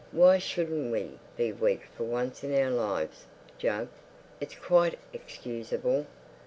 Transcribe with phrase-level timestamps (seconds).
[0.11, 3.25] "Why shouldn't we be weak for once in our lives,
[3.59, 3.87] Jug?
[4.39, 6.07] It's quite excusable.